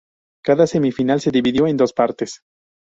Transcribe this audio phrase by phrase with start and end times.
[0.43, 2.41] Cada semifinal se dividió en dos partes.